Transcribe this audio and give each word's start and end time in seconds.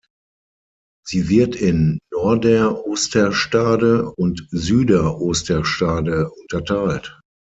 Sie 1.05 1.29
wird 1.29 1.55
in 1.55 1.99
Norder-Osterstade 2.11 4.09
und 4.11 4.47
Süder-Osterstade 4.49 6.31
unterteilt. 6.31 7.19